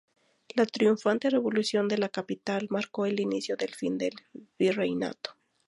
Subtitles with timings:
[0.55, 4.15] La triunfante revolución de la capital marcó el inicio del fin del
[4.57, 5.35] virreinato.